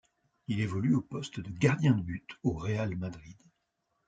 Il 0.47 0.61
évolue 0.61 0.95
au 0.95 1.01
poste 1.03 1.41
de 1.41 1.51
gardien 1.51 1.91
de 1.93 2.01
but 2.01 2.27
au 2.41 2.53
Real 2.53 2.97
Madrid. 2.97 3.37